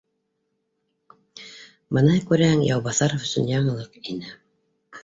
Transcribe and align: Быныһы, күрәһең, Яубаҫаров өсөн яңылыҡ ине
Быныһы, 1.99 2.25
күрәһең, 2.33 2.65
Яубаҫаров 2.71 3.29
өсөн 3.31 3.55
яңылыҡ 3.57 4.03
ине 4.05 4.37